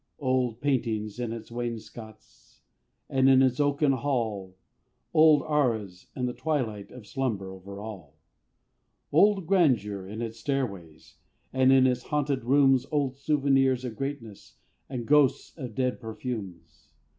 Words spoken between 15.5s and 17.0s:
of dead perfumes.